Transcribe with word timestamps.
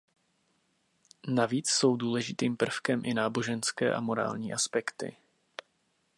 Navíc 1.27 1.69
jsou 1.69 1.95
důležitým 1.95 2.57
prvkem 2.57 3.01
i 3.05 3.13
náboženské 3.13 3.93
a 3.93 4.01
morální 4.01 4.53
aspekty. 4.53 5.17